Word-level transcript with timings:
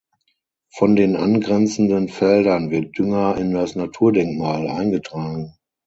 Von 0.73 0.95
den 0.95 1.15
angrenzenden 1.15 2.09
Feldern 2.09 2.71
wird 2.71 2.97
Dünger 2.97 3.37
in 3.37 3.53
das 3.53 3.75
Naturdenkmal 3.75 4.67
eingetragen. 4.67 5.53